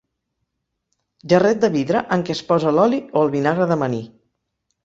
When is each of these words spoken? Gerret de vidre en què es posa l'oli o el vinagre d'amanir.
Gerret 1.33 1.59
de 1.65 1.69
vidre 1.77 2.03
en 2.17 2.25
què 2.31 2.37
es 2.39 2.43
posa 2.49 2.75
l'oli 2.79 3.03
o 3.15 3.27
el 3.27 3.33
vinagre 3.37 3.73
d'amanir. 3.75 4.05